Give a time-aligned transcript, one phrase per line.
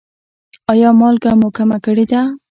[0.71, 2.21] ایا مالګه مو کمه کړې ده؟